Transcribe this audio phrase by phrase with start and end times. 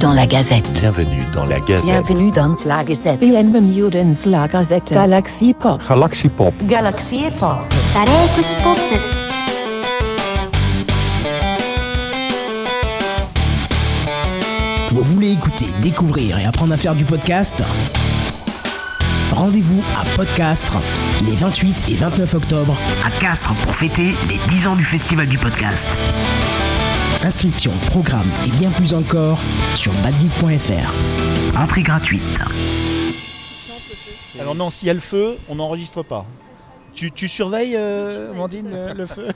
[0.00, 0.64] dans la Gazette.
[0.72, 1.84] Bienvenue dans la Gazette.
[1.84, 3.20] Bienvenue dans la Gazette.
[3.20, 4.92] Bienvenue dans la Gazette.
[4.92, 5.82] Galaxy Pop.
[5.86, 6.54] Galaxy Pop.
[6.64, 7.58] Galaxy Pop.
[7.94, 8.78] Galaxy Pop.
[14.90, 17.62] Vous voulez écouter, découvrir et apprendre à faire du podcast?
[19.32, 20.78] Rendez-vous à Podcastre
[21.26, 25.36] les 28 et 29 octobre à Castres pour fêter les 10 ans du Festival du
[25.36, 25.88] Podcast.
[27.22, 29.38] Inscription, programme et bien plus encore
[29.74, 31.58] sur badgeek.fr.
[31.58, 32.22] Entrée gratuite.
[34.40, 36.24] Alors non, s'il y a le feu, on n'enregistre pas.
[36.94, 39.28] Tu, tu surveilles, euh, Amandine, le, le feu?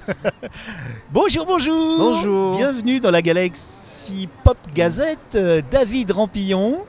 [1.12, 2.56] Bonjour, bonjour Bonjour.
[2.56, 5.34] Bienvenue dans la Galaxy Pop Gazette.
[5.36, 6.84] euh, David Rampillon,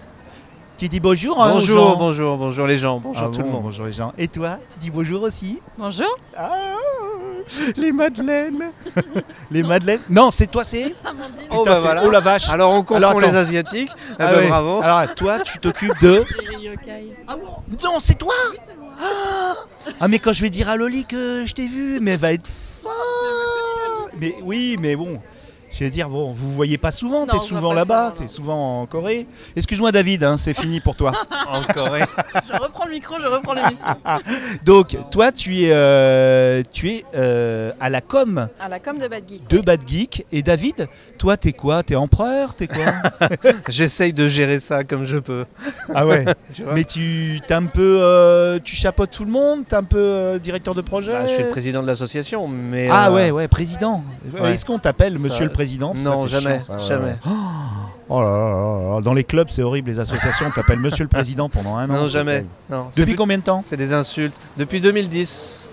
[0.78, 1.96] qui dit bonjour hein, aux Bonjour, gens.
[1.98, 3.64] bonjour, bonjour les gens, bonjour Ah tout le monde.
[3.64, 4.12] Bonjour les gens.
[4.18, 5.60] Et toi, tu dis bonjour aussi?
[5.78, 6.08] Bonjour.
[6.36, 6.50] Ah,
[7.78, 8.72] les madeleines
[9.52, 10.96] Les madeleines Non, c'est toi, c'est
[11.52, 12.04] Oh, Putain, bah c'est- voilà.
[12.06, 13.20] oh la vache Alors on confond Alors, attends.
[13.20, 13.92] les asiatiques.
[14.20, 14.48] Ah, Ah ouais.
[14.48, 14.82] bravo.
[14.82, 16.24] Alors toi, tu t'occupes de...
[17.28, 18.34] Ah bon Non, c'est toi
[19.02, 19.54] ah,
[20.00, 22.34] Ah, mais quand je vais dire à Loli que je t'ai vu, mais elle va
[22.34, 22.92] être folle
[24.20, 25.20] Mais oui, mais bon,
[25.78, 29.28] je vais dire, bon, vous voyez pas souvent, t'es souvent là-bas, t'es souvent en Corée.
[29.58, 31.12] Excuse-moi David, hein, c'est fini pour toi.
[31.50, 32.04] En Corée.
[32.54, 33.86] Je reprends le micro, je reprends l'émission.
[34.66, 39.08] Donc, toi, tu es, euh, tu es euh, à la com À la com de
[39.08, 39.48] Bad Geek.
[39.50, 40.26] de Bad Geek.
[40.32, 41.84] Et David, toi, t'es quoi?
[41.84, 42.56] T'es empereur?
[42.56, 42.86] T'es quoi?
[43.70, 45.46] J'essaye de gérer ça comme je peux.
[45.94, 49.76] Ah ouais Tu Mais tu t'es un peu, euh, tu chapeautes tout le monde, t'es
[49.76, 51.12] un peu euh, directeur de projet?
[51.12, 52.88] Bah, je suis le président de l'association, mais.
[52.92, 54.04] Ah euh, ouais, ouais, président.
[54.40, 54.54] ouais.
[54.54, 55.65] Est-ce qu'on t'appelle Ça- Monsieur le Président
[56.04, 57.06] Non, jamais, chiant, ça, ouais, jamais.
[57.12, 57.18] ouais.
[58.08, 59.90] Oh là là là là, dans les clubs, c'est horrible.
[59.90, 61.94] Les associations t'appellent Monsieur le Président pendant un an.
[62.02, 62.46] Non, jamais.
[62.70, 64.36] Non, Depuis plus- combien de temps C'est des insultes.
[64.58, 65.68] Depuis 2010.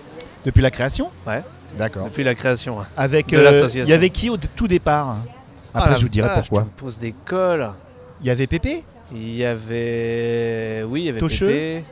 [0.45, 1.43] Depuis la création Ouais.
[1.77, 2.05] D'accord.
[2.05, 2.79] Depuis la création.
[2.79, 2.85] ouais.
[2.97, 3.85] Avec euh, l'association.
[3.87, 5.17] il y avait qui au tout départ
[5.73, 6.67] Après, Ah, la je vous dirai pourquoi.
[6.99, 7.69] Des cols.
[8.21, 10.83] Il y avait Pépé Il y avait.
[10.87, 11.85] Oui, il y avait Tocheux Pépé.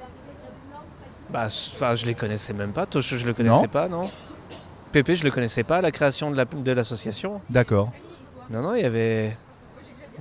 [1.31, 2.85] Bah, enfin, je les connaissais même pas.
[2.85, 3.67] Tocheux, je le connaissais Non.
[3.67, 4.09] pas, non?
[4.91, 5.81] Pépé, je le connaissais pas.
[5.81, 7.41] La création de la- de l'association.
[7.49, 7.91] D'accord.
[8.49, 9.37] Non, non, il y avait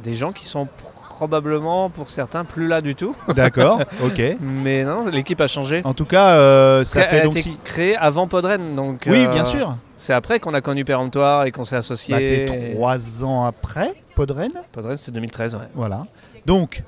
[0.02, 0.68] des gens qui sont
[1.16, 3.14] probablement, pour certains, plus là du tout.
[3.34, 3.82] D'accord.
[4.02, 4.22] ok.
[4.40, 5.82] Mais non, l'équipe a changé.
[5.84, 7.36] En tout cas, euh, ça fait a donc.
[7.36, 9.04] si- créée avant Podren, donc.
[9.06, 9.76] Oui, euh, bien sûr.
[9.96, 12.14] C'est après qu'on a connu Péremptoire et qu'on s'est associé.
[12.14, 14.50] Bah, c'est trois ans après Podren.
[14.72, 15.68] Podren, c'est 2013, ouais.
[15.74, 16.06] Voilà.
[16.46, 16.82] Donc,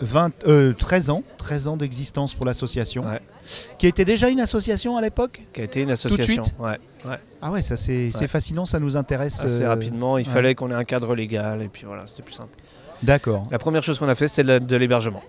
[0.00, 3.04] 20, euh, 13 ans, 13 ans d'existence pour l'association.
[3.06, 3.20] Ouais.
[3.78, 5.40] Qui était déjà une association à l'époque?
[5.52, 6.42] Qui a été une association.
[6.44, 6.54] suite?
[6.58, 7.16] Ouais, ouais.
[7.42, 9.42] Ah ouais, ça c'est fascinant, ça nous intéresse.
[9.44, 12.32] Assez euh, rapidement, il fallait qu'on ait un cadre légal et puis voilà, c'était plus
[12.34, 12.50] simple.
[13.02, 13.46] D'accord.
[13.50, 15.22] La première chose qu'on a fait, c'était de de l'hébergement.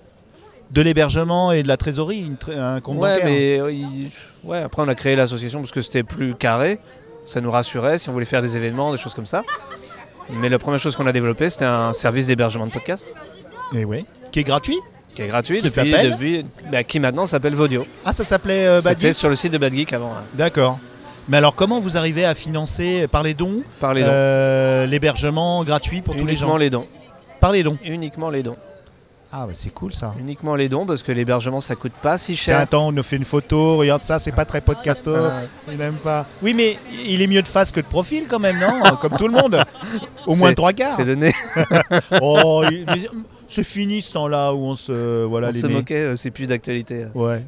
[0.71, 3.25] De l'hébergement et de la trésorerie, une un compte Ouais, bancaire.
[3.25, 4.09] mais euh, il-
[4.43, 6.79] ouais, après on a créé l'association parce que c'était plus carré.
[7.25, 9.43] Ça nous rassurait si on voulait faire des événements, des choses comme ça.
[10.29, 13.05] Mais la première chose qu'on a développé, c'était un service d'hébergement de podcast
[13.73, 14.05] Et oui.
[14.31, 14.77] Qui est gratuit
[15.13, 17.87] qui est gratuit Qui depuis, bah, qui maintenant s'appelle Vodio.
[18.03, 20.09] Ah, ça s'appelait euh, Bad C'était sur le site de Bad Geek avant.
[20.09, 20.19] ouais.
[20.33, 20.77] D'accord.
[21.29, 24.09] Mais alors, comment vous arrivez à financer par les dons Par les dons.
[24.11, 26.85] euh, l'hébergement gratuit pour tous les Uniquement gens les dons.
[27.39, 27.77] Par les dons.
[27.85, 28.57] Uniquement les dons.
[29.31, 30.13] Ah, bah, c'est cool ça.
[30.19, 32.59] Uniquement les dons parce que l'hébergement ça coûte pas si Tiens, cher.
[32.59, 35.11] attends, on nous fait une photo, regarde ça, c'est pas très podcasto.
[35.11, 36.25] Euh, Il aime pas.
[36.41, 36.77] Oui, mais
[37.07, 38.81] il est mieux de face que de profil quand même, non?
[38.99, 39.63] Comme tout le monde.
[40.27, 40.95] Au moins trois quarts.
[40.97, 41.33] c'est le nez.
[42.21, 43.07] Oh, il- mais
[43.47, 45.23] c'est fini ce temps-là où on se.
[45.25, 47.05] Voilà, on les se moquait, euh, c'est plus d'actualité.
[47.13, 47.43] Ouais.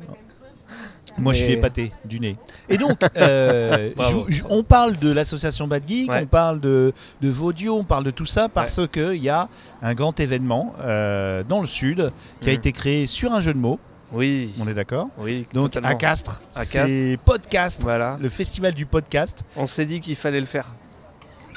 [1.19, 2.35] Moi, je suis épaté du nez.
[2.69, 4.25] Et donc, euh, Bravo.
[4.27, 6.19] je- je- on parle de l'association Bad Geek, Ouais.
[6.23, 9.49] on parle de, de Vaudio, on parle de tout ça parce que qu'il y a
[9.81, 12.57] un grand événement euh, dans le sud qui a Mhm.
[12.59, 13.79] été créé sur un jeu de mots.
[14.11, 15.47] Oui, On est d'accord oui.
[15.53, 15.89] Donc totalement.
[15.89, 18.17] à Castres, À c'est Podcast, Voilà.
[18.21, 19.43] le festival du podcast.
[19.55, 20.67] On s'est dit qu'il fallait le faire.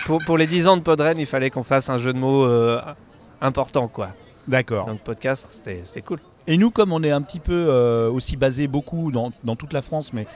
[0.06, 2.44] Pour, pour les 10 ans de Podren, il fallait qu'on fasse un jeu de mots
[2.46, 2.80] euh,
[3.42, 4.08] important, quoi.
[4.48, 4.86] D'accord.
[4.86, 6.18] Donc podcast, c'était cool.
[6.46, 9.72] Et nous, comme on est un petit peu euh, aussi basé beaucoup dans, dans toute
[9.72, 10.26] la France, mais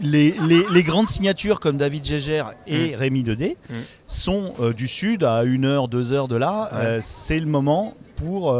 [0.00, 3.74] les, les- les grandes signatures comme David Gégère et Rémi Dedé Mm.
[4.06, 6.70] sont euh, du sud à une heure, deux heures de là.
[6.72, 6.78] Ouais.
[6.78, 8.52] Euh, c'est le moment pour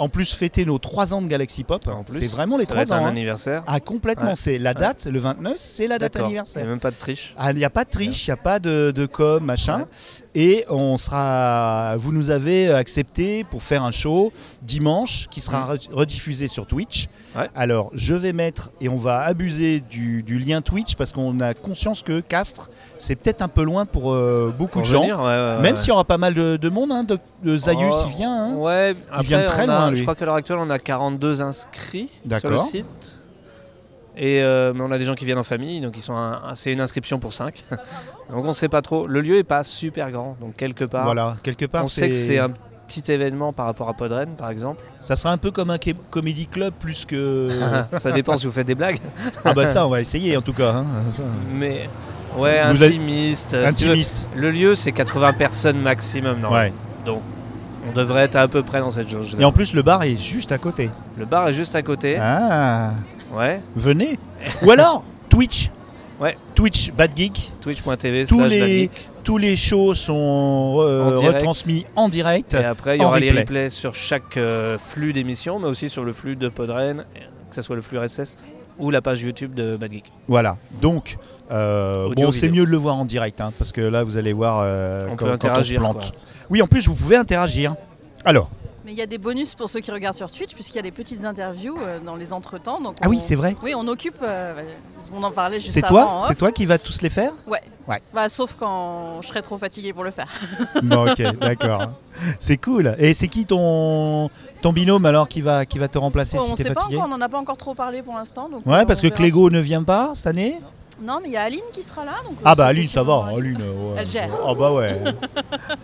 [0.00, 1.82] en plus fêter nos trois ans de Galaxy Pop.
[2.08, 3.06] C'est vraiment les Ça va trois être un ans.
[3.06, 3.10] hein.
[3.10, 3.62] anniversaire.
[3.66, 4.34] Ah complètement, Ouais.
[4.34, 6.28] c'est la date, le 29, c'est la date D'accord.
[6.28, 6.62] Il anniversaire.
[6.62, 7.34] n'y a même pas de triche.
[7.38, 9.86] Ah, Il n'y a pas de triche, il n'y a pas de, de com, machin.
[10.34, 14.32] Et on sera, vous nous avez accepté pour faire un show
[14.62, 15.74] dimanche qui sera Mm.
[15.74, 17.08] re- rediffusé sur Twitch.
[17.54, 21.52] Alors je vais mettre, et on va abuser du, du lien Twitch parce qu'on a
[21.54, 25.00] conscience que Castres, c'est peut-être un peu loin pour euh, beaucoup Pour de gens.
[25.00, 27.56] venir, ouais, ouais, Même s'il y aura pas mal de, de monde, hein, de, de
[27.56, 28.44] Zayus Oh, il vient.
[28.44, 28.54] hein.
[28.54, 29.96] Ouais, après, vient de très on a- loin, lui.
[29.98, 33.20] Je crois qu'à l'heure actuelle, on a 42 inscrits sur le site.
[34.16, 36.54] Et euh, mais on a des gens qui viennent en famille, donc ils sont un-
[36.54, 37.64] c'est une inscription pour 5.
[38.30, 39.06] donc on sait pas trop.
[39.06, 42.14] Le lieu est pas super grand, donc quelque part, Voilà, quelque part on sait que
[42.14, 42.50] c'est un
[42.88, 44.82] petit événement par rapport à Podren, par exemple.
[45.00, 45.78] Ça sera un peu comme un
[46.10, 47.50] comedy club plus que.
[47.92, 48.98] ça dépend si vous faites des blagues.
[49.44, 50.72] ah bah ça, on va essayer en tout cas.
[50.72, 51.22] hein, ça.
[51.52, 51.88] Mais
[52.36, 53.50] ouais, Vous l'avez- intimiste.
[53.50, 53.66] si tu veux.
[53.92, 54.26] Intimiste.
[54.34, 56.40] Le lieu, c'est 80 personnes maximum.
[56.40, 56.52] Non?
[56.52, 56.72] Ouais.
[57.06, 57.22] Donc,
[57.90, 59.36] on devrait être à peu près dans cette jauge.
[59.38, 60.90] Et en plus, le bar est juste à côté.
[61.18, 62.16] Le bar est juste à côté.
[62.20, 62.92] Ah,
[63.34, 63.60] Ouais.
[63.76, 64.18] venez.
[64.62, 65.70] Ou alors, Twitch.
[66.20, 66.36] Ouais.
[66.54, 67.52] Twitch Bad Geek.
[67.60, 68.90] Twitch.tv Tous les,
[69.24, 72.54] tous les shows sont euh, En retransmis en direct.
[72.54, 73.40] Et après, il y aura les replay.
[73.42, 77.04] replays sur chaque euh, flux d'émissions, mais aussi sur le flux de Podren,
[77.48, 78.36] que ce soit le flux RSS
[78.80, 80.04] ou la page YouTube de Bad Geek.
[80.28, 80.56] Voilà.
[80.80, 81.16] Donc,
[81.50, 84.32] euh, bon, c'est mieux de le voir en direct, hein, parce que là, vous allez
[84.32, 86.12] voir euh, On quand, peut quand interagir, on se plante.
[86.48, 87.74] Oui, en plus, vous pouvez interagir.
[88.24, 88.50] Alors,
[88.84, 90.82] Mais il y a des bonus pour ceux qui regardent sur Twitch, puisqu'il y a
[90.82, 92.80] des petites interviews euh, dans les entretemps.
[92.80, 93.54] Donc ah oui, c'est vrai.
[93.62, 94.16] Oui, on occupe.
[94.22, 94.62] euh,
[95.12, 96.20] on en parlait juste C'est avant.
[96.20, 97.32] c'est toi qui vas tous les faire?
[98.14, 100.28] Bah, sauf quand je serais trop fatiguée pour le faire.
[100.82, 101.90] Bon, ok, d'accord.
[102.38, 102.94] C'est cool.
[102.98, 104.30] Et c'est qui ton
[104.62, 107.08] ton binôme alors qui va qui va te remplacer on si t'es pas fatigué encore,
[107.08, 108.48] on n'en a pas encore trop parlé pour l'instant.
[108.64, 109.08] Ouais, euh, parce que.
[109.08, 110.58] Clégo ne vient pas cette année?
[111.02, 112.12] Non, mais il y a Aline qui sera là.
[112.24, 113.26] Donc Ah bah Aline, ça va.
[113.36, 113.96] Aline, ouais.
[113.98, 114.30] Elle gère.
[114.46, 115.02] Ah bah ouais.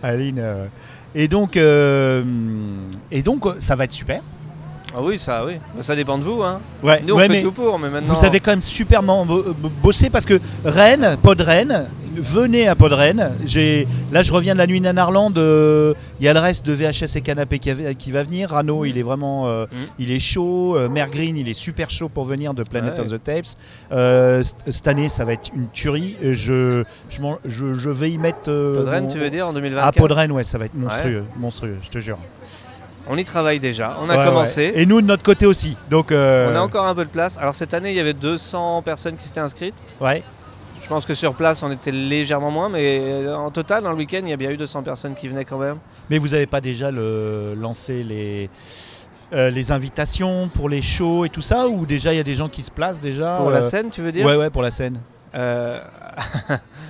[0.01, 0.39] Aline.
[0.39, 0.65] euh,
[1.15, 2.23] Et donc euh,
[3.11, 4.21] et donc euh, ça va être super.
[4.95, 5.55] Ah oui, ça, oui.
[5.75, 6.41] Bah, ça dépend de vous.
[6.41, 6.59] Hein.
[6.81, 7.01] Ouais.
[7.05, 8.13] Nous, on ouais, fait mais tout pour, mais maintenant.
[8.13, 11.87] Vous avez quand même super man- bo- bo- bossé parce que Rennes, Pod Rennes,
[12.17, 13.31] venez à Pod Rennes.
[13.45, 15.31] J'ai là je reviens de la nuit Nanarland.
[15.37, 18.49] euh, Il y a le reste de VHS et canapé qui, va- qui va venir.
[18.49, 19.75] Rano, il est vraiment, euh, Mm.
[19.99, 20.75] il est chaud.
[20.77, 22.99] Euh, Mère Green, il est super chaud pour venir de Planet Ouais.
[23.01, 23.45] of the Tapes.
[23.91, 26.15] Euh, cette année, ça va être une tuerie.
[26.21, 28.43] Je, je, m'en- je, je vais y mettre.
[28.43, 31.23] Podren, mon- tu veux dire, en 2024 À Pod Rennes, ouais, ça va être monstrueux,
[31.37, 32.17] monstrueux, je te jure.
[33.09, 33.95] On y travaille déjà.
[34.01, 34.73] On a Ouais, commencé.
[34.75, 35.77] Et nous de notre côté aussi.
[35.89, 36.15] Donc, On
[36.55, 37.37] a encore un peu de place.
[37.37, 39.75] Alors cette année, il y avait 200 personnes qui s'étaient inscrites.
[40.01, 40.23] ouais.
[40.81, 43.97] Je pense que sur place, on était légèrement moins, mais euh, en total, dans le
[43.97, 45.77] week-end, il y a bien eu 200 personnes qui venaient quand même.
[46.09, 48.49] Mais vous n'avez pas déjà le, lancé les,
[49.33, 52.35] euh, les invitations pour les shows et tout ça Ou déjà il y a des
[52.35, 54.25] gens qui se placent déjà Pour euh, la scène, tu veux dire?
[54.25, 55.01] Ouais, ouais, pour la scène.
[55.35, 55.81] Euh,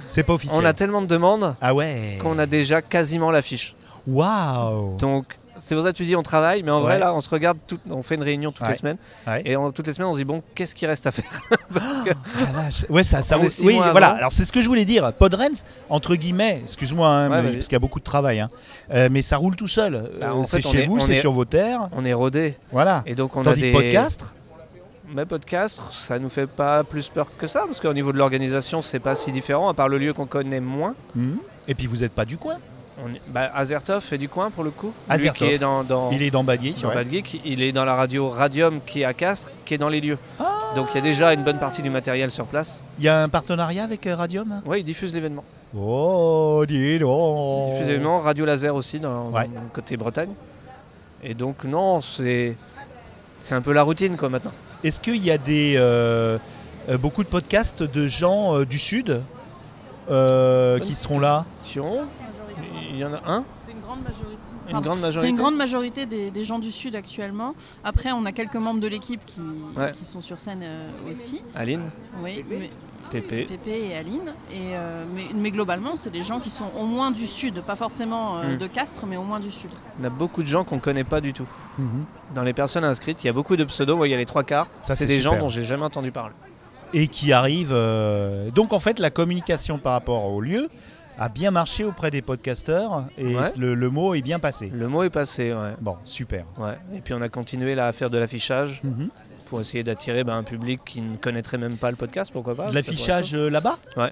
[0.07, 0.59] C'est pas officiel.
[0.63, 3.75] On a tellement de demandes Ah ouais qu'on a déjà quasiment l'affiche.
[4.05, 7.21] Waouh Donc c'est pour ça que tu dis on travaille, mais en vrai là on
[7.21, 8.71] se regarde, tout- on fait une réunion toutes Ouais.
[8.74, 9.42] les semaines, Ouais.
[9.45, 11.25] et on- toutes les semaines on se dit bon qu'est-ce qui reste à faire?
[12.89, 14.07] Ouais, ça, ça On six Oui, voilà.
[14.09, 14.18] avant.
[14.18, 15.12] Alors c'est ce que je voulais dire.
[15.13, 18.50] Podrens, entre guillemets, excuse-moi, hein, parce qu'il y a beaucoup de travail, hein.
[18.94, 20.09] Euh, mais ça roule tout seul.
[20.19, 21.89] Bah, Euh, en c'est on chez est- vous, on c'est est- sur vos terres.
[21.92, 23.04] On est rodé, Voilà.
[23.06, 24.25] et donc on Tandis a des que podcast,
[25.13, 28.81] Mais podcast, ça nous fait pas plus peur que ça, parce qu'au niveau de l'organisation
[28.81, 30.95] c'est pas si différent, à part le lieu qu'on connaît moins.
[31.15, 31.36] hmm.
[31.69, 32.57] et puis vous n'êtes pas du coin.
[33.03, 34.88] On est- bah, Azertov est du coin pour le coup.
[34.88, 35.47] Lui Azertov.
[35.47, 36.73] qui est dans, dans, Il est dans Badier.
[36.81, 36.95] dans ouais.
[36.95, 39.89] Bad Geek, il est dans la radio Radium qui est à Castres, qui est dans
[39.89, 40.17] les lieux.
[40.39, 40.51] Ah.
[40.75, 42.83] Donc il y a déjà une bonne partie du matériel sur place.
[42.97, 44.61] Il y a un partenariat avec euh, Radium?
[44.65, 45.44] Oui, il diffuse l'événement.
[45.77, 49.44] Oh, dis donc Il diffuse l'événement, Radio Laser aussi dans, Ouais.
[49.53, 50.29] dans le côté Bretagne.
[51.23, 52.55] Et donc non, c'est
[53.39, 54.51] c'est un peu la routine quoi maintenant.
[54.83, 56.38] Est-ce qu'il y a des, euh,
[56.89, 59.21] euh, beaucoup de podcasts de gens euh, du Sud
[60.09, 61.45] euh, qui seront là?
[62.97, 64.38] Il y en a un, C'est une grande majorité.
[64.65, 64.89] une Pardon.
[64.89, 65.29] grande C'est majorité.
[65.29, 67.53] une grande majorité des, des gens du Sud actuellement.
[67.83, 69.39] Après, on a quelques membres de l'équipe qui,
[69.75, 69.91] Ouais.
[69.91, 71.44] qui sont sur scène euh, aussi.
[71.56, 71.83] Aline,
[72.23, 72.71] Oui, mais-
[73.11, 73.45] Pépé.
[73.45, 74.33] Pépé et Aline.
[74.51, 77.61] Et, euh, mais, mais globalement, c'est des gens qui sont au moins du Sud.
[77.61, 78.57] Pas forcément euh, Mm.
[78.57, 79.69] de Castres, mais au moins du Sud.
[80.01, 81.47] On a beaucoup de gens qu'on connaît pas du tout.
[81.77, 82.04] Mhm.
[82.35, 84.44] Dans les personnes inscrites, il y a beaucoup de pseudos, il y a les trois
[84.44, 84.68] quarts.
[84.81, 86.33] Ça, C'est des gens dont j'ai jamais entendu parler.
[86.94, 87.71] et qui arrivent.
[87.73, 90.69] euh, Donc en fait, la communication par rapport au lieu
[91.18, 93.44] a bien marché auprès des podcasteurs et Ouais.
[93.57, 94.71] le, le mot est bien passé.
[94.74, 95.74] Le mot est passé, ouais.
[95.81, 96.45] Bon, super.
[96.57, 96.78] ouais.
[96.95, 99.09] Et puis on a continué là, à faire de l'affichage Mhm.
[99.45, 102.69] pour essayer d'attirer bah, un public qui ne connaîtrait même pas le podcast, pourquoi pas.
[102.71, 103.78] L'affichage euh, là-bas?
[103.95, 104.12] Ouais.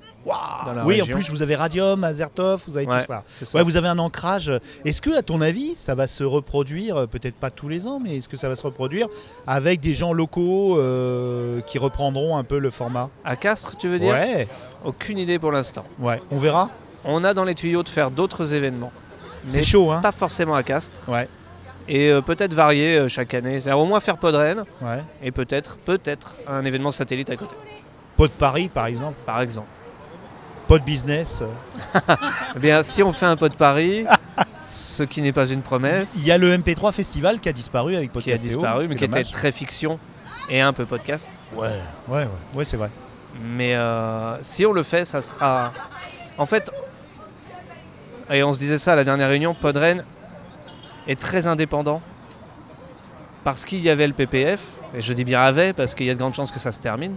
[0.86, 3.64] Oui, en plus vous avez Radium, Azertov, vous avez Ouais, tout ça.
[3.64, 4.52] vous avez un ancrage.
[4.86, 8.00] Est-ce que, à ton avis, ça va se reproduire, euh, peut-être pas tous les ans,
[8.02, 9.08] mais est-ce que ça va se reproduire
[9.46, 13.10] avec des gens locaux euh, qui reprendront un peu le format?
[13.26, 14.10] À Castres, tu veux dire?
[14.14, 14.48] Ouais,
[14.86, 15.84] Aucune idée pour l'instant.
[16.00, 16.22] ouais.
[16.32, 16.70] On verra?
[17.06, 18.92] On a dans les tuyaux de faire d'autres événements.
[19.48, 21.02] C'est chaud, hein Pas forcément à Castres.
[21.08, 21.30] Ouais,
[21.88, 23.60] Et euh, peut-être varier euh, chaque année.
[23.60, 25.04] C'est-à-dire au moins faire Podren ouais.
[25.22, 27.56] et peut-être, peut-être un événement satellite à côté,
[28.18, 29.16] Pod Paris, par exemple.
[29.26, 29.68] par exemple.
[30.68, 31.44] Pod Business.
[32.56, 34.06] Eh bien, si on fait un pod Paris,
[34.68, 37.96] ce qui n'est pas une promesse, Il y a le MP3 Festival qui a disparu
[37.96, 40.00] avec qui a disparu, mais qui était très fiction
[40.50, 41.30] et un peu podcast.
[41.56, 41.68] Ouais,
[42.08, 42.90] ouais, ouais, ouais c'est vrai.
[43.44, 45.74] Mais euh, si on le fait, ça sera.
[46.38, 46.72] En fait,
[48.29, 50.03] et on se disait ça à la dernière réunion, Podren
[51.08, 52.01] est très indépendant
[53.44, 54.63] parce qu'il y avait le PPF,
[54.96, 56.79] et je dis bien avait parce qu'il y a de grandes chances que ça se
[56.79, 57.15] termine.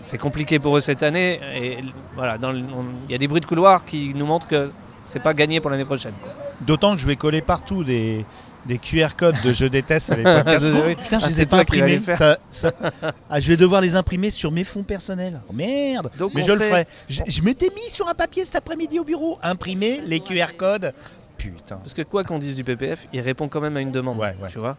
[0.00, 1.78] C'est compliqué pour eux cette année, et
[2.14, 4.70] voilà, il y a des bruits de couloir qui nous montrent que
[5.02, 6.14] c'est pas gagné pour l'année prochaine.
[6.60, 8.26] D'autant que je vais coller partout des,
[8.66, 10.66] des QR codes de je déteste les podcasts.
[10.66, 10.94] Oui.
[10.96, 12.00] Oh, putain, je Ah, les ai pas imprimés.
[12.00, 12.72] Ça- ça-
[13.30, 15.40] Ah, je vais devoir les imprimer sur mes fonds personnels.
[15.48, 16.10] Oh, merde.
[16.18, 16.86] Donc Mais je le ferai.
[17.08, 19.38] Je, je m'étais mis sur un papier cet après-midi au bureau.
[19.42, 20.92] Imprimer les QR codes.
[21.36, 21.76] Putain.
[21.76, 24.18] Parce que quoi qu'on dise du PPF, il répond quand même à une demande.
[24.18, 24.48] Ouais, ouais.
[24.50, 24.76] Tu vois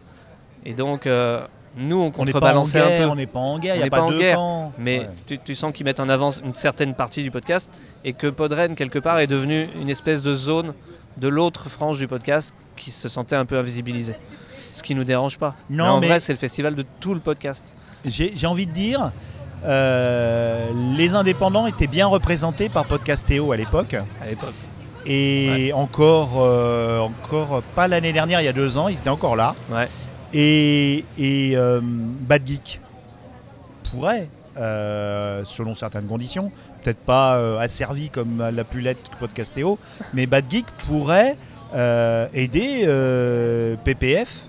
[0.64, 3.10] Et donc, euh, nous, on contrebalançait un peu.
[3.10, 4.72] on n'est pas en guerre, il On n'y a n'est pas, deux guerre, camps.
[4.78, 5.08] Mais Ouais.
[5.26, 7.70] tu, tu sens qu'ils mettent en avant une certaine partie du podcast
[8.04, 10.72] et que Podren, quelque part, est devenu une espèce de zone
[11.18, 14.16] de l'autre frange du podcast qui se sentait un peu invisibilisée.
[14.72, 15.54] Ce qui nous dérange pas.
[15.70, 17.72] Non, mais en mais- vrai, c'est le festival de tout le podcast.
[18.04, 19.10] J'ai envie de dire,
[19.64, 23.94] euh, les indépendants étaient bien représentés par Podcastéo à l'époque.
[24.22, 24.52] À l'époque.
[25.06, 29.34] Et encore, euh, encore pas l'année dernière, il y a deux ans, ils étaient encore
[29.36, 29.54] là.
[29.70, 29.88] Ouais.
[30.34, 32.80] Et, et euh, Bad Geek
[33.90, 36.50] pourrait, selon certaines conditions,
[36.82, 39.78] peut-être pas asservi comme l'a pu l'être Podcastéo,
[40.12, 41.36] mais Bad Geek pourrait
[41.74, 44.48] aider euh, PPF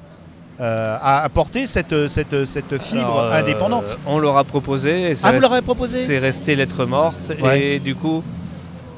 [0.59, 3.97] euh, à apporter cette, cette, cette fibre Alors, euh, indépendante.
[4.05, 5.12] On leur a proposé.
[5.12, 7.31] Et Ah, vous leur avez proposé C'est resté lettre morte.
[7.41, 7.62] Ouais.
[7.62, 8.24] Et du coup,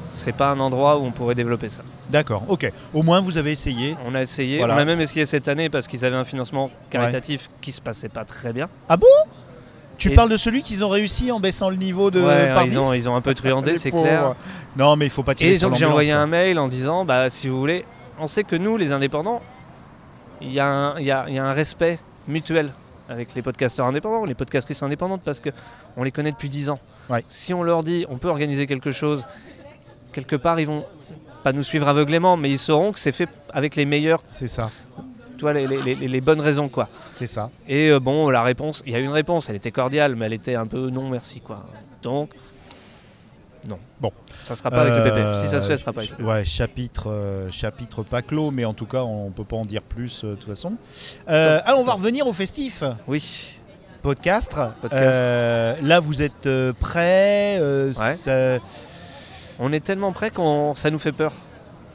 [0.08, 1.82] c'est pas un endroit où on pourrait développer ça.
[2.08, 2.72] D'accord, ok.
[2.94, 3.94] Au moins vous avez essayé.
[4.06, 4.58] On a essayé.
[4.58, 4.74] Voilà.
[4.74, 8.08] On a même essayé cette année parce qu'ils avaient un financement caritatif qui se passait
[8.08, 8.66] pas très bien.
[9.98, 12.64] Tu Et- parles de celui qu'ils ont réussi en baissant le niveau de Ouais, par
[12.64, 12.98] ils, ont, 10?
[13.00, 14.34] ils ont un peu truandé, c'est clair.
[14.76, 16.20] Non, mais il faut pas tirer Et sur donc j'ai envoyé quoi.
[16.20, 17.84] un mail en disant bah, si vous voulez,
[18.20, 19.40] on sait que nous, les indépendants,
[20.40, 21.98] il y, a un- il y a- il y a un respect
[22.28, 22.72] mutuel
[23.08, 26.78] avec les podcasteurs indépendants, les podcastrices indépendantes, parce qu'on les connaît depuis 10 ans.
[27.08, 27.24] Ouais.
[27.28, 29.26] Si on leur dit on peut organiser quelque chose,
[30.12, 30.84] quelque part, ils vont
[31.42, 34.70] pas nous suivre aveuglément, mais ils sauront que c'est fait avec les meilleurs, C'est ça,
[35.36, 36.68] tu vois, les, les- les- les bonnes raisons.
[36.68, 36.88] quoi.
[37.14, 37.50] c'est ça.
[37.68, 40.26] Et euh, bon, la réponse, il y a eu une réponse, elle était cordiale, mais
[40.26, 41.40] elle était un peu non merci.
[41.40, 41.64] quoi.
[42.02, 42.30] Donc,
[43.68, 43.78] non.
[44.00, 44.10] Bon.
[44.44, 45.26] Ça sera pas avec le PPF.
[45.26, 46.28] Euh, Si ça se fait, ça sera pas avec le PPF.
[46.34, 49.82] Ouais, chapitre, euh, chapitre pas clos, mais en tout cas, on peut pas en dire
[49.82, 50.72] plus euh, de toute façon.
[51.28, 52.82] Euh, alors, on va revenir au festif.
[53.06, 53.56] Oui.
[54.02, 54.58] Podcast.
[54.80, 55.02] Podcast.
[55.04, 58.14] Euh, là, vous êtes euh, prêts euh, Ouais.
[58.14, 58.62] ça-
[59.58, 61.32] On est tellement près qu'on ça nous fait peur.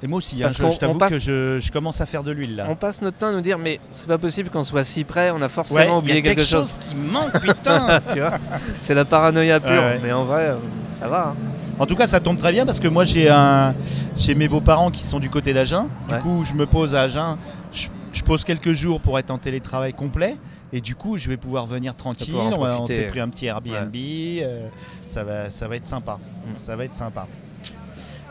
[0.03, 2.22] Et moi aussi, hein, Parce je, je t'avoue passe- que je, je commence à faire
[2.22, 2.67] de l'huile là.
[2.69, 5.31] On passe notre temps à nous dire mais c'est pas possible qu'on soit si près,
[5.31, 8.19] on a Ouais, forcément il y a oublié quelque quelque chose qui manque, putain tu
[8.19, 8.34] vois
[8.77, 10.00] C'est la paranoïa pure, Ouais, ouais.
[10.03, 10.55] mais en vrai, euh,
[11.00, 11.29] ça va.
[11.29, 11.36] hein.
[11.77, 13.74] En tout cas, ça tombe très bien parce que moi, j'ai un,
[14.15, 15.88] j'ai mes beaux-parents qui sont du côté d'Agen.
[16.08, 16.22] Du Ouais.
[16.22, 17.38] coup, je me pose à Agen.
[17.74, 20.38] Je, je pose quelques jours pour être en télétravail complet.
[20.72, 22.34] Et du coup, je vais pouvoir venir tranquille.
[22.36, 23.94] On, s'est pris un petit Airbnb.
[23.96, 24.67] euh,
[25.05, 26.17] ça, va, ça va être sympa.
[26.48, 26.53] Mm.
[26.53, 27.27] Ça va être sympa.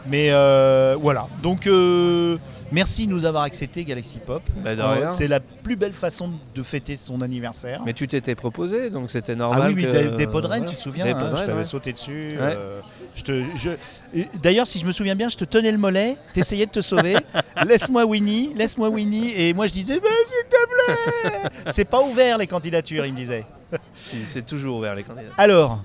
[0.06, 1.26] Mais euh, voilà.
[1.42, 2.36] Donc, euh,
[2.72, 4.42] merci de nous avoir accepté Galaxy Pop.
[4.64, 5.08] Bah.
[5.08, 7.80] C'est la plus belle façon de fêter son anniversaire.
[7.84, 9.68] Mais tu t'étais proposé, donc c'était Ah normal.
[9.74, 11.64] oui, oui, que- des, des podrennes, tu te souviens hein, Je t'avais ouais.
[11.64, 12.36] sauté dessus.
[12.38, 12.54] Ouais.
[12.56, 12.80] euh,
[13.14, 13.70] je te, je-
[14.14, 16.80] et D'ailleurs, si je me souviens bien, je te tenais le mollet, t'essayais de te
[16.80, 17.16] sauver.
[17.66, 19.32] laisse-moi Winnie, laisse-moi Winnie.
[19.36, 23.18] Et moi, je disais, Mais s'il te plaît C'est pas ouvert les candidatures, il me
[23.18, 23.44] disait.
[23.96, 25.32] Si, c'est toujours ouvert les candidats.
[25.36, 25.80] Alors,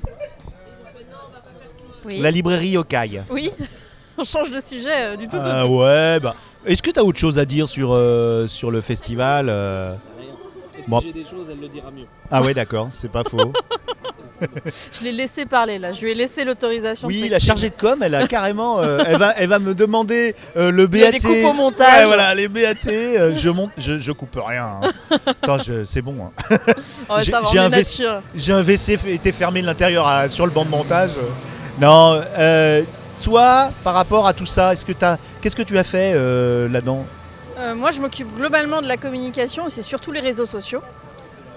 [2.06, 2.20] Oui.
[2.20, 3.22] la librairie Yokai.
[3.30, 3.52] Oui.
[4.18, 5.38] On change de sujet euh, du tout.
[5.40, 5.78] Ah tout.
[5.78, 6.36] ouais, bah.
[6.66, 9.94] Est-ce que tu as autre chose à dire sur, euh, sur le festival euh?
[10.78, 11.00] Et Bon.
[11.02, 12.06] j'ai des choses, elle le dira mieux.
[12.32, 13.52] Ah ouais, d'accord, c'est pas faux.
[14.94, 15.92] Je l'ai laissé parler là.
[15.92, 17.10] Je lui ai laissé l'autorisation.
[17.10, 19.74] de Oui, la chargée de com, elle a carrément, euh, elle, va, elle va me
[19.74, 21.12] demander euh, le Il y a BAT.
[21.12, 21.94] des coupes au montage.
[21.94, 24.80] Ouais, voilà, les BAT, euh, je monte, je, je coupe rien.
[24.82, 25.18] hein.
[25.26, 26.16] Attends, c'est bon.
[26.50, 26.58] hein.
[27.20, 28.22] J'ai- un nature.
[28.34, 31.12] J'ai un été fermé de l'intérieur à- sur le banc de montage.
[31.82, 32.84] Non, euh,
[33.22, 34.94] toi, par rapport à tout ça, est-ce que
[35.42, 37.06] qu'est-ce que tu as fait euh, là-dedans?
[37.58, 40.82] Euh, moi, je m'occupe globalement de la communication et c'est surtout les réseaux sociaux.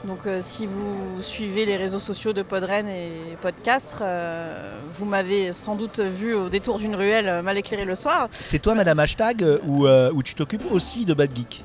[0.04, 4.02] Donc, euh, si vous suivez les réseaux sociaux de Podren et Podcastre,
[4.94, 8.28] vous m'avez sans doute vu au détour d'une ruelle mal éclairée le soir.
[8.40, 11.64] C'est toi, Madame Hashtag, ou, ou tu t'occupes aussi de Bad Geek?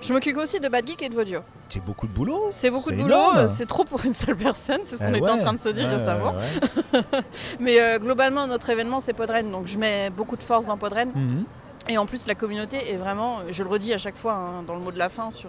[0.00, 1.40] Je m'occupe aussi de Bad Geek et de Vodio.
[1.68, 2.48] C'est beaucoup de boulot.
[2.50, 5.28] C'est beaucoup de boulot, c'est trop pour une seule personne, c'est ce qu'on Eh était
[5.30, 6.32] en train de se dire ouais, récemment.
[6.34, 7.20] ouais, ouais.
[7.60, 11.10] Mais euh, globalement, notre événement, c'est Podren, donc je mets beaucoup de force dans Podren.
[11.14, 11.44] Mhm.
[11.88, 14.74] Et en plus, la communauté est vraiment, je le redis à chaque fois hein, dans
[14.74, 15.48] le mot de la fin sur,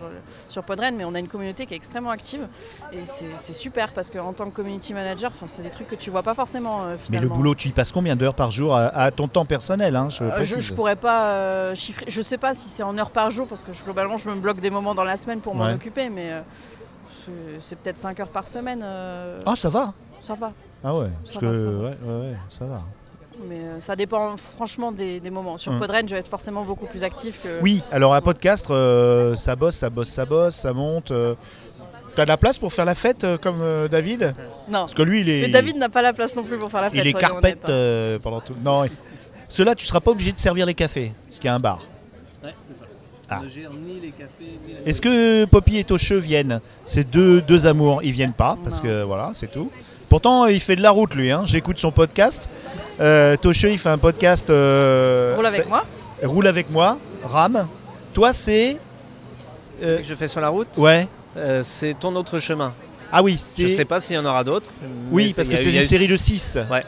[0.50, 2.48] sur Podren, mais on a une communauté qui est extrêmement active.
[2.94, 6.24] Et c'est super parce qu'en tant que community manager, c'est des trucs que tu vois
[6.24, 7.30] pas forcément euh, Mais finalement.
[7.30, 10.08] le boulot, tu y passes combien d'heures par jour à, à ton temps personnel hein,
[10.10, 12.06] je, Euh, je, pourrais pas euh, chiffrer.
[12.08, 14.36] Je sais pas si c'est en heures par jour parce que je- globalement, je me
[14.36, 15.74] bloque des moments dans la semaine pour m'en Ouais.
[15.74, 16.42] occuper, mais euh,
[17.60, 18.84] c'est- peut-être 5 heures par semaine.
[19.46, 20.54] Ah, ça va Ça va.
[20.84, 21.72] Ah ouais, parce Ça que va, ça va.
[21.72, 22.82] ouais, ouais, ouais, ça va.
[23.48, 25.58] Mais euh, ça dépend franchement des, des moments.
[25.58, 25.80] Sur Hum.
[25.80, 27.62] Podren, je vais être forcément beaucoup plus actif que.
[27.62, 31.12] Oui, alors un podcast, euh, ça bosse, ça bosse, ça bosse, ça monte.
[31.12, 31.36] euh.
[32.16, 34.36] T'as de la place pour faire la fête euh, comme euh, David?
[34.68, 34.80] Non.
[34.82, 36.82] Parce que lui, il est, Mais David n'a pas la place non plus pour faire
[36.82, 37.00] la fête.
[37.04, 37.72] il est carpette hein.
[37.72, 38.54] euh, pendant tout.
[38.64, 38.84] Non,
[39.48, 41.80] Ceux-là, tu seras pas obligé de servir les cafés, parce qu'il y a un bar.
[42.44, 42.86] Ouais, c'est ça.
[43.30, 43.40] Ah.
[43.40, 46.60] On ne gère ni les cafés, ni la- Est-ce que Poppy et Tocheux viennent?
[46.84, 48.04] C'est deux, deux amours.
[48.04, 48.90] Ils viennent pas, parce Non.
[48.90, 49.72] que voilà, c'est tout.
[50.12, 51.32] Pourtant, il fait de la route, lui.
[51.32, 51.44] hein.
[51.46, 52.50] J'écoute son podcast.
[53.00, 54.50] Euh, Tocheux, il fait un podcast.
[54.50, 55.86] euh, Roule avec c'est- moi.
[56.22, 56.98] Roule avec moi.
[57.24, 57.66] Ram.
[58.14, 58.76] Toi, c'est.
[59.82, 61.08] euh, que je fais sur la route ouais.
[61.38, 62.74] Euh, C'est ton autre chemin.
[63.10, 63.70] Ah oui, Je c'est.
[63.70, 64.70] sais pas s'il y en aura d'autres.
[65.12, 66.60] Oui, parce que c'est une eu- série de 6.
[66.70, 66.84] Ouais.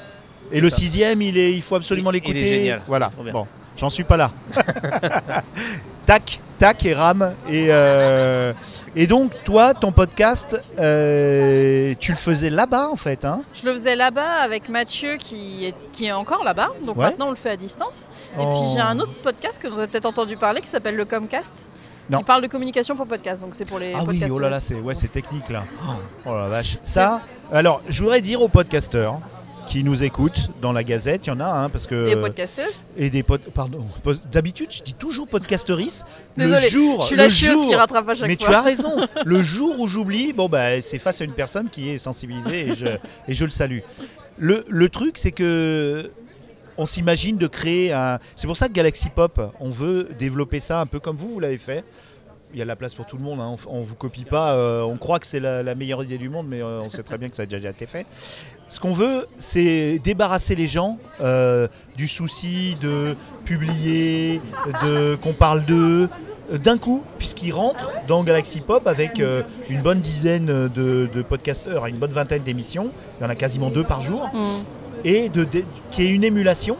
[0.51, 0.75] Et le ça.
[0.75, 2.47] sixième, il, est, il faut absolument Il- il est l'écouter.
[2.57, 2.81] génial.
[2.87, 3.09] Voilà.
[3.31, 4.31] Bon, j'en suis pas là.
[6.05, 7.33] tac, tac et ram.
[7.49, 8.53] Et, euh,
[8.95, 13.25] et donc, toi, ton podcast, euh, tu le faisais là-bas en fait.
[13.25, 13.41] Hein?
[13.53, 16.69] Je le faisais là-bas avec Mathieu qui est, qui est encore là-bas.
[16.85, 17.03] Donc Ouais.
[17.03, 18.07] maintenant on le fait à distance.
[18.39, 18.45] Et Oh.
[18.61, 21.67] puis j'ai un autre podcast que vous avez peut-être entendu parler qui s'appelle le Comcast.
[22.09, 22.19] Non.
[22.19, 23.41] Qui parle de communication pour podcast.
[23.41, 25.63] Donc c'est pour les Ah oui, oh là là, c'est ouais, technique là.
[25.85, 25.91] Oh,
[26.27, 26.77] oh la vache.
[26.81, 29.19] Ça, alors, je voudrais dire aux podcasteurs
[29.67, 32.67] qui nous écoutent dans la Gazette, il y en a un parce que Des podcasters.
[32.97, 33.85] et des pod- pardon.
[34.31, 36.01] D'habitude, je dis toujours podcasteris.
[36.35, 38.47] Le Désolée, jour, Je suis le la jour, qui rattrape à chaque Mais fois.
[38.47, 38.95] tu as raison.
[39.25, 42.75] Le jour où j'oublie, bon bah c'est face à une personne qui est sensibilisée et
[42.75, 42.85] je,
[43.27, 43.79] et je le salue.
[44.37, 46.11] Le, le truc c'est que
[46.77, 48.19] on s'imagine de créer un.
[48.35, 51.39] C'est pour ça que Galaxy Pop, on veut développer ça un peu comme vous, vous
[51.39, 51.83] l'avez fait.
[52.51, 53.55] Il y a de la place pour tout le monde, hein.
[53.67, 56.29] on, on vous copie pas, euh, on croit que c'est la, la meilleure idée du
[56.29, 58.05] monde, mais euh, on sait très bien que ça a déjà été fait.
[58.73, 63.15] Ce qu'on veut, c'est débarrasser les gens euh, du souci de
[63.45, 64.41] publier,
[64.83, 66.09] de qu'on parle d'eux,
[66.51, 71.21] euh, d'un coup, puisqu'ils rentrent dans Galaxy Pop avec euh, une bonne dizaine de, de
[71.21, 72.89] podcasteurs, une bonne vingtaine d'émissions,
[73.19, 74.47] il y en a quasiment deux par jour, Mm.
[75.05, 76.75] et de, de- qui est une émulation.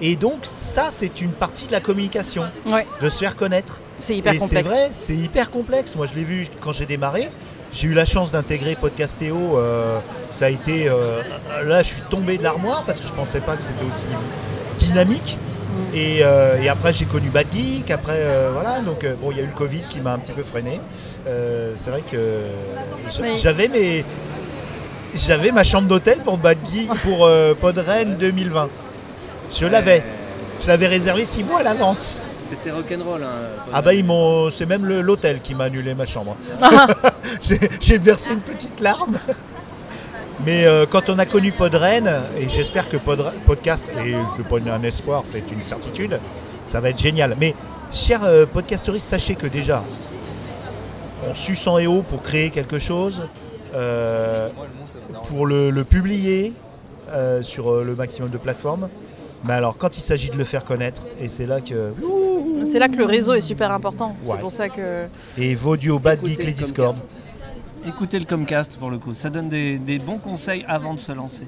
[0.00, 3.80] Et donc ça, c'est une partie de la communication, Ouais, de se faire connaître.
[3.96, 4.68] c'est hyper et c'est complexe.
[4.70, 5.96] vrai, c'est hyper complexe.
[5.96, 7.30] Moi, je l'ai vu quand j'ai démarré.
[7.76, 9.58] J'ai eu la chance d'intégrer Podcastéo.
[9.58, 9.98] euh,
[10.30, 10.88] ça a été.
[10.88, 11.20] euh,
[11.62, 14.06] là, je suis tombé de l'armoire parce que je pensais pas que c'était aussi
[14.78, 15.36] dynamique.
[15.92, 15.94] Mm.
[15.94, 17.90] Et, euh, et après, j'ai connu Bad Geek.
[17.90, 18.80] Après, euh, voilà.
[18.80, 20.80] Donc, euh, bon, il y a eu le Covid qui m'a un petit peu freiné.
[21.28, 22.16] Euh, c'est vrai que
[23.20, 23.36] Oui.
[23.36, 24.06] j'avais mes.
[25.14, 28.70] J'avais ma chambre d'hôtel pour Bad Geek, pour euh, Podren 2020.
[29.54, 30.02] Je l'avais.
[30.62, 32.24] Je l'avais réservé six mois à l'avance.
[32.48, 33.22] C'était rock'n'roll.
[33.22, 36.36] Hein, Ah bah ils m'ont, c'est même l'hôtel qui m'a annulé ma chambre.
[37.40, 39.18] J'ai, versé une petite larme.
[40.44, 42.06] Mais euh, quand on a connu Podren,
[42.38, 46.20] et j'espère que Podre- Podcast, et c'est pas un espoir, c'est une certitude,
[46.64, 47.36] ça va être génial.
[47.40, 47.54] Mais
[47.90, 49.82] chers euh, podcasteristes, sachez que déjà,
[51.28, 53.22] on suce en et haut pour créer quelque chose,
[53.74, 54.50] euh,
[55.28, 56.52] pour le, le publier
[57.42, 58.88] sur le maximum de plateformes.
[59.44, 61.86] Mais alors quand il s'agit de le faire connaître, et c'est là que...
[62.64, 64.16] C'est là que le réseau est super important.
[64.22, 64.30] Ouais.
[64.32, 65.06] C'est pour ça que.
[65.38, 66.96] Et Vodio, Bad Geek, les le Discord.
[67.86, 69.14] Écoutez le Comcast pour le coup.
[69.14, 71.46] Ça donne des, des bons conseils avant de se lancer.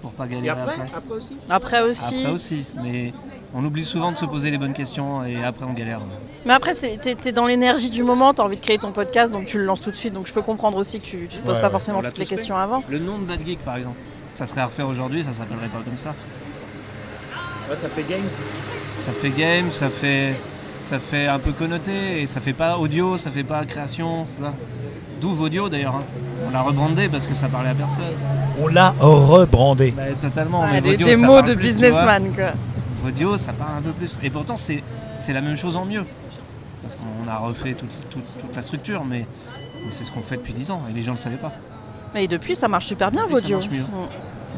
[0.00, 0.74] Pour pas galérer après.
[0.96, 2.04] après aussi Après aussi.
[2.16, 2.66] Après aussi.
[2.82, 3.12] Mais
[3.54, 6.00] on oublie souvent de se poser les bonnes questions et après on galère.
[6.44, 9.46] Mais après, t'es t'es dans l'énergie du moment, t'as envie de créer ton podcast, donc
[9.46, 10.12] tu le lances tout de suite.
[10.14, 11.72] Donc je peux comprendre aussi que tu, tu te poses Ouais, pas ouais.
[11.72, 12.34] forcément toutes les fait.
[12.36, 12.82] questions avant.
[12.88, 13.96] Le nom de Bad Geek par exemple.
[14.34, 16.14] Ça serait à refaire aujourd'hui, ça s'appellerait pas comme ça.
[17.76, 18.20] ça fait Games.
[18.98, 20.34] Ça fait game, ça fait,
[20.80, 24.24] ça fait un peu connoté et ça fait pas audio, ça fait pas création.
[24.40, 24.54] pas-
[25.22, 25.94] D'où Vodio d'ailleurs.
[25.96, 26.02] hein.
[26.46, 28.02] On l'a rebrandé parce que ça parlait à personne.
[28.60, 29.92] On l'a rebrandé.
[29.92, 30.62] Bah, totalement.
[30.62, 32.50] Ouais, mais des Vodio, des ça mots parle de plus, tu businessman, quoi.
[33.02, 34.18] Vodio, ça parle un peu plus.
[34.22, 34.82] Et pourtant, c'est
[35.14, 36.04] c'est la même chose en mieux.
[36.82, 39.24] Parce qu'on a refait toute, toute- toute la structure, mais,
[39.84, 41.52] mais c'est ce qu'on fait depuis 10 ans et les gens ne le savaient pas.
[42.16, 43.56] Et depuis, ça marche super bien, Depuis, ça Vodio.
[43.58, 43.82] marche mieux.
[43.84, 44.08] Mm.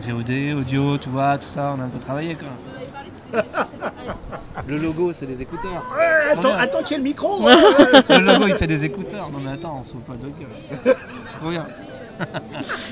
[0.01, 2.49] VOD, audio, tu vois, tout ça, on a un peu travaillé quoi.
[4.67, 5.85] Le logo, c'est des écouteurs.
[6.41, 6.57] Bien.
[6.59, 7.41] attends qu'il y ait le micro
[8.09, 9.31] Le logo, il fait des écouteurs.
[9.31, 10.97] Non mais attends, on se fout pas de gueule.
[11.25, 11.67] C'est trop bien.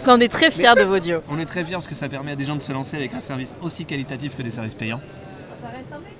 [0.07, 1.21] Non, on est très fiers de Vodio.
[1.31, 3.15] On est très fiers parce que ça permet à des gens de se lancer avec
[3.15, 5.01] un service aussi qualitatif que des services payants.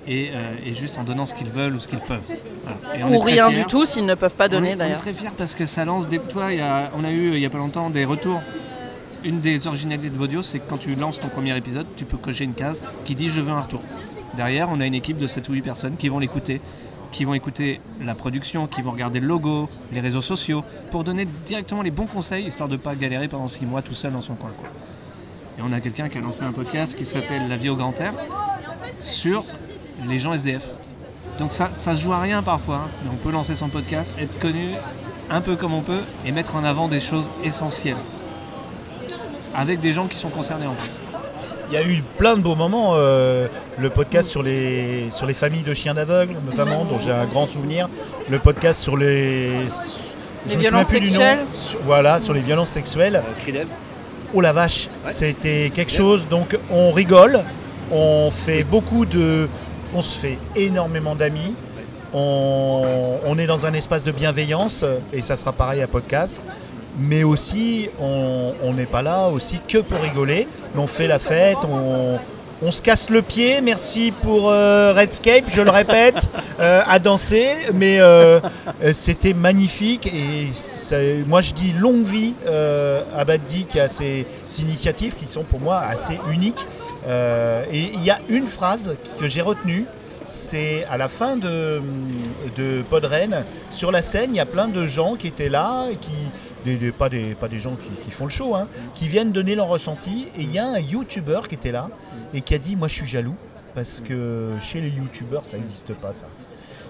[0.07, 2.21] Et, euh, et juste en donnant ce qu'ils veulent ou ce qu'ils peuvent.
[2.61, 3.07] Voilà.
[3.07, 3.59] Ou rien fiers.
[3.59, 4.99] du tout s'ils ne peuvent pas donner on est d'ailleurs.
[5.01, 6.19] très fiers parce que ça lance des.
[6.19, 8.41] Toi, il y a- on a eu il y a pas longtemps des retours.
[9.25, 12.17] Une des originalités de Vodio, c'est que quand tu lances ton premier épisode, tu peux
[12.17, 13.81] cocher une case qui dit je veux un retour.
[14.35, 16.59] Derrière, on a une équipe de 7 ou 8 personnes qui vont l'écouter,
[17.11, 21.27] qui vont écouter la production, qui vont regarder le logo, les réseaux sociaux, pour donner
[21.45, 24.21] directement les bons conseils, histoire de ne pas galérer pendant 6 mois tout seul dans
[24.21, 24.51] son coin.
[25.57, 27.99] Et on a quelqu'un qui a lancé un podcast qui s'appelle La vie au grand
[28.01, 28.13] air
[28.99, 29.45] sur
[30.07, 30.67] les gens SDF.
[31.37, 34.13] Donc ça, ça se joue à rien parfois, hein, mais on peut lancer son podcast,
[34.19, 34.69] être connu
[35.29, 37.97] un peu comme on peut et mettre en avant des choses essentielles.
[39.55, 40.89] Avec des gens qui sont concernés en plus.
[41.73, 42.91] Il y a eu plein de beaux moments.
[42.97, 43.47] euh,
[43.79, 47.47] le podcast sur les, sur les familles de chiens d'aveugles, notamment, dont j'ai un grand
[47.47, 47.89] souvenir.
[48.29, 49.49] Le podcast sur les.
[50.45, 51.21] je Les me violences souviens plus du nom.
[51.21, 51.45] sexuelles.
[51.59, 53.23] Sur- voilà, sur les violences sexuelles.
[54.35, 56.27] Oh la vache, c'était quelque chose.
[56.29, 57.41] Donc on rigole,
[57.91, 59.47] On fait beaucoup de.
[59.95, 61.55] On se fait énormément d'amis.
[62.13, 66.45] On, on est dans un espace de bienveillance, et ça sera pareil à podcast.
[66.99, 70.47] Mais aussi, on n'est pas là aussi que pour rigoler.
[70.75, 72.19] Mais on fait la fête, on,
[72.61, 73.61] on se casse le pied.
[73.61, 76.29] Merci pour euh, Redscape, je le répète,
[76.59, 77.49] euh, à danser.
[77.73, 78.39] Mais euh,
[78.91, 80.05] c'était magnifique.
[80.07, 85.15] Et ça- moi, je dis longue vie à Bad Geek et à ces, ces initiatives
[85.15, 86.65] qui sont pour moi assez uniques.
[87.71, 89.85] Et il y a une phrase que j'ai retenue.
[90.25, 91.81] C'est à la fin de,
[92.57, 95.97] de Podren, sur la scène, il y a plein de gens qui étaient là, et
[95.97, 96.11] qui,
[96.65, 99.31] des- des- pas, des, pas des gens qui, qui font le show, hein, qui viennent
[99.31, 100.27] donner leur ressenti.
[100.37, 101.89] Et il y a un YouTuber qui était là
[102.33, 103.35] et qui a dit Moi je suis jaloux
[103.75, 106.27] parce que chez les YouTubers ça n'existe pas ça.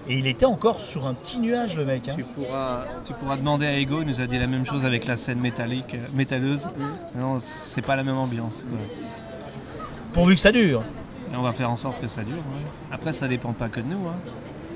[0.06, 2.08] Et il était encore sur un petit nuage le mec.
[2.10, 2.14] hein.
[2.16, 5.06] Tu pourras, tu pourras demander à Ego, il nous a dit la même chose avec
[5.06, 6.66] la scène métallique, euh, métalleuse.
[7.18, 8.66] Non, c'est pas la même ambiance.
[8.68, 8.78] quoi.
[10.12, 10.82] Pourvu que ça dure.
[11.32, 12.36] Et on va faire en sorte que ça dure.
[12.36, 12.92] ouais.
[12.92, 14.06] Après, ça dépend pas que de nous.
[14.08, 14.16] hein.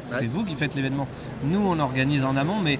[0.06, 1.06] C'est vous qui faites l'événement.
[1.44, 2.78] Nous, on organise en amont, mais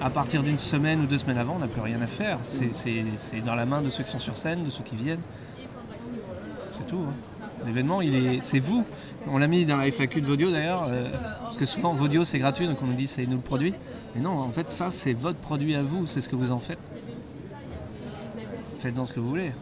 [0.00, 2.38] à partir d'une semaine ou deux semaines avant, on n'a plus rien à faire.
[2.44, 4.96] C'est- C'est c'est dans la main de ceux qui sont sur scène, de ceux qui
[4.96, 5.20] viennent.
[6.70, 7.04] C'est tout.
[7.08, 7.14] hein.
[7.66, 8.84] L'événement, il est, c'est vous.
[9.28, 11.08] On l'a mis dans la FAQ de Vodio d'ailleurs, euh,
[11.42, 13.74] parce que souvent Vodio c'est gratuit, donc on nous dit c'est nous le produit.
[14.14, 16.60] Mais non, en fait, ça c'est votre produit à vous, c'est ce que vous en
[16.60, 16.78] faites.
[18.80, 19.52] Faites-en ce que vous voulez.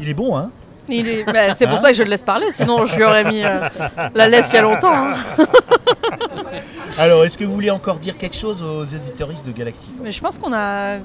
[0.00, 0.50] Il est bon, hein
[0.88, 3.24] Il est- bah, c'est pour ça que je le laisse parler, sinon je lui aurais
[3.24, 3.68] mis euh,
[4.14, 4.94] la laisse il y a longtemps.
[5.10, 5.12] hein.
[6.98, 10.20] Alors, est-ce que vous voulez encore dire quelque chose aux éditoristes de Galaxy Mais je
[10.20, 10.98] pense qu'on a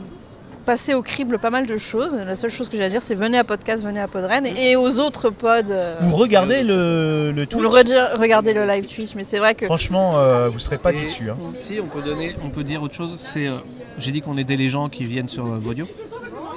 [0.65, 2.13] passé au crible pas mal de choses.
[2.13, 4.75] La seule chose que j'ai à dire, c'est venez à podcast, venez à Podren et
[4.75, 5.47] aux autres pods.
[5.71, 7.61] euh, Ou regardez le, le ou Twitch.
[7.61, 9.15] le redire- regardez le live Twitch.
[9.15, 11.29] Mais c'est vrai que Franchement, euh, vous serez pas déçus.
[11.29, 11.37] hein.
[11.53, 13.13] Si, on peut, donner, on peut dire autre chose.
[13.17, 13.53] C'est, euh,
[13.97, 15.87] j'ai dit qu'on aidait les gens qui viennent sur euh, Vodio.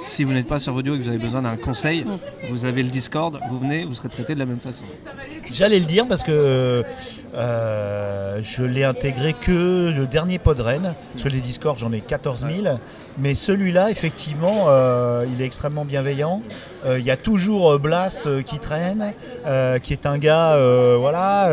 [0.01, 2.05] Si vous n'êtes pas sur Vodio et que vous avez besoin d'un conseil,
[2.49, 4.83] vous avez le Discord, vous venez, vous serez traité de la même façon.
[5.51, 6.83] J'allais le dire parce que
[7.33, 10.95] euh, je l'ai intégré que le dernier Podren.
[11.17, 12.75] Sur les Discord, j'en ai 14 000.
[13.17, 16.41] Mais celui-là, effectivement, euh, il est extrêmement bienveillant.
[16.85, 19.13] Euh, Il y a toujours euh, Blast qui traîne,
[19.83, 20.57] qui est un gars,
[20.97, 21.49] voilà,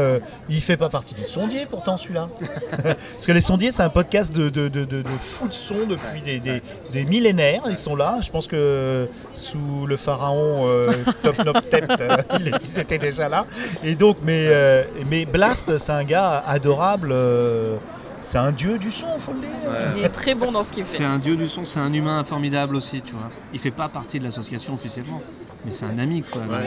[0.49, 2.29] il fait pas partie des sondiers pourtant celui-là.
[2.83, 6.39] Parce que les sondiers, c'est un podcast de, de, de fou de son depuis des,
[6.39, 7.63] des, des millénaires.
[7.69, 8.19] Ils sont là.
[8.23, 13.47] Je pense que sous le pharaon euh, Top Nop Tept, euh, ils étaient déjà là.
[13.83, 17.09] Et donc, mais, euh, mais Blast, c'est un gars adorable.
[17.13, 17.77] euh,
[18.21, 19.49] c'est un dieu du son, faut le dire.
[19.97, 20.97] il est très bon dans ce qu'il fait.
[20.99, 23.31] C'est un dieu du son, c'est un humain formidable aussi, tu vois.
[23.53, 25.23] Il fait pas partie de l'association officiellement,
[25.65, 26.43] mais c'est un ami, quoi.
[26.51, 26.65] Euh,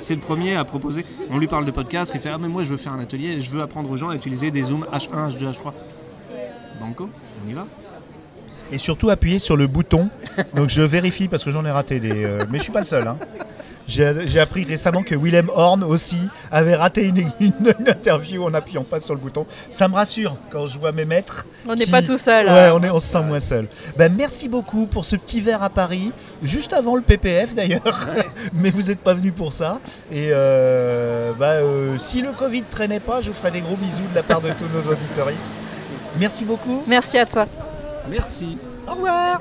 [0.00, 1.06] c'est le premier à proposer.
[1.30, 3.40] On lui parle de podcast, il fait Ah, mais moi je veux faire un atelier,
[3.40, 5.72] je veux apprendre aux gens à utiliser des zooms H1, H2, H3.
[6.80, 7.08] Banco,
[7.44, 7.66] on y va.
[8.70, 10.08] Et surtout appuyer sur le bouton.
[10.54, 12.24] Donc je vérifie parce que j'en ai raté des.
[12.24, 13.06] euh, mais je suis pas le seul.
[13.06, 13.18] hein.
[13.88, 16.16] J'ai appris récemment que Willem Horn aussi
[16.50, 19.44] avait raté une, une- une interview en appuyant pas sur le bouton.
[19.68, 21.46] Ça me rassure quand je vois mes maîtres.
[21.68, 22.46] On n'est pas tout seul.
[22.46, 22.72] Ouais, hein.
[22.74, 23.66] on, est, on se sent moins seul.
[23.98, 28.08] Ben, merci beaucoup pour ce petit verre à Paris, juste avant le PPF d'ailleurs.
[28.54, 29.80] Mais vous n'êtes pas venu pour ça.
[30.10, 34.02] Et euh, bah, euh, si le Covid traînait pas, je vous ferai des gros bisous
[34.10, 35.58] de la part de tous nos auditoristes.
[36.18, 36.82] Merci beaucoup.
[36.86, 37.46] Merci à toi.
[38.08, 38.58] Merci.
[38.86, 39.40] Au revoir.